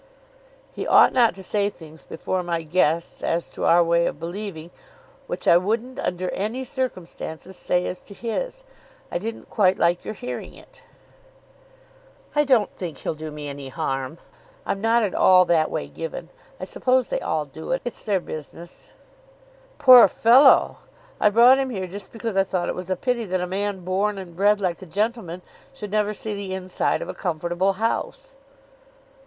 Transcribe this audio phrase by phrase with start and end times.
[0.73, 4.71] "He ought not to say things before my guests as to our way of believing,
[5.27, 8.63] which I wouldn't under any circumstances say as to his.
[9.11, 10.85] I didn't quite like your hearing it."
[12.33, 14.17] "I don't think he'll do me any harm.
[14.65, 16.29] I'm not at all that way given.
[16.59, 17.83] I suppose they all do it.
[17.85, 18.89] It's their business."
[19.77, 20.77] "Poor fellow!
[21.19, 23.81] I brought him here just because I thought it was a pity that a man
[23.81, 28.33] born and bred like a gentleman should never see the inside of a comfortable house."